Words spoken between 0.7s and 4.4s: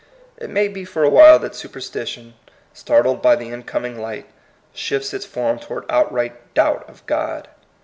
for a while that superstition, startled by the incoming light,